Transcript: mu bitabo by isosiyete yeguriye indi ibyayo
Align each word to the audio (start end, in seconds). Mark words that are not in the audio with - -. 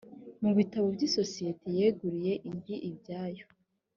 mu 0.43 0.51
bitabo 0.57 0.87
by 0.95 1.01
isosiyete 1.07 1.67
yeguriye 1.77 2.33
indi 2.49 2.75
ibyayo 2.89 3.45